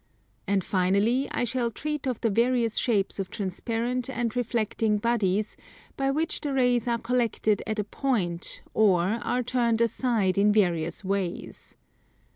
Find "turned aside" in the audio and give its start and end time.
9.43-10.39